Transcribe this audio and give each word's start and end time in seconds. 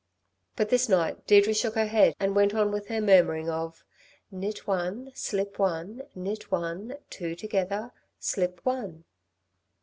But 0.55 0.69
this 0.69 0.89
night 0.89 1.27
Deirdre 1.27 1.53
shook 1.53 1.75
her 1.75 1.85
head, 1.85 2.15
and 2.19 2.35
went 2.35 2.55
on 2.55 2.71
with 2.71 2.87
her 2.87 2.99
murmuring 2.99 3.51
of: 3.51 3.85
"Knit 4.31 4.65
one, 4.65 5.11
slip 5.13 5.59
one, 5.59 6.01
knit 6.15 6.49
one, 6.51 6.97
two 7.11 7.35
together, 7.35 7.91
slip 8.17 8.65
one." 8.65 9.03